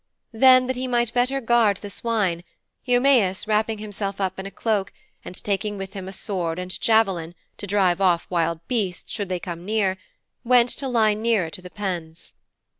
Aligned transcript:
Then, 0.33 0.65
that 0.65 0.75
he 0.75 0.87
might 0.87 1.13
better 1.13 1.39
guard 1.39 1.77
the 1.77 1.91
swine, 1.91 2.43
Eumæus, 2.87 3.47
wrapping 3.47 3.77
himself 3.77 4.19
up 4.19 4.39
in 4.39 4.47
a 4.47 4.49
cloak, 4.49 4.91
and 5.23 5.35
taking 5.43 5.77
with 5.77 5.93
him 5.93 6.07
a 6.07 6.11
sword 6.11 6.57
and 6.57 6.71
javelin, 6.81 7.35
to 7.57 7.67
drive 7.67 8.01
off 8.01 8.25
wild 8.27 8.67
beasts 8.67 9.11
should 9.11 9.29
they 9.29 9.39
come 9.39 9.63
near, 9.63 9.99
went 10.43 10.69
to 10.69 10.87
lie 10.87 11.13
nearer 11.13 11.51
to 11.51 11.61
the 11.61 11.69
pens. 11.69 12.33